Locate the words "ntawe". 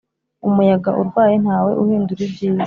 1.43-1.71